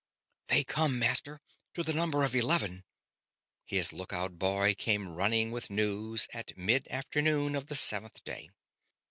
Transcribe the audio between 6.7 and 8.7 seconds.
afternoon of the seventh day.